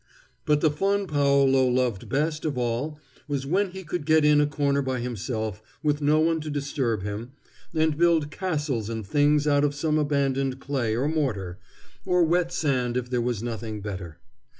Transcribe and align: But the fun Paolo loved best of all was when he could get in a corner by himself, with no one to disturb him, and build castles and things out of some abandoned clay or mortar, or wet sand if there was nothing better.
But 0.47 0.61
the 0.61 0.71
fun 0.71 1.05
Paolo 1.05 1.67
loved 1.67 2.09
best 2.09 2.43
of 2.43 2.57
all 2.57 2.99
was 3.27 3.45
when 3.45 3.69
he 3.69 3.83
could 3.83 4.03
get 4.07 4.25
in 4.25 4.41
a 4.41 4.47
corner 4.47 4.81
by 4.81 4.99
himself, 4.99 5.61
with 5.83 6.01
no 6.01 6.19
one 6.19 6.41
to 6.41 6.49
disturb 6.49 7.03
him, 7.03 7.33
and 7.75 7.95
build 7.95 8.31
castles 8.31 8.89
and 8.89 9.05
things 9.05 9.45
out 9.45 9.63
of 9.63 9.75
some 9.75 9.99
abandoned 9.99 10.59
clay 10.59 10.95
or 10.95 11.07
mortar, 11.07 11.59
or 12.03 12.23
wet 12.23 12.51
sand 12.51 12.97
if 12.97 13.11
there 13.11 13.21
was 13.21 13.43
nothing 13.43 13.79
better. 13.79 14.17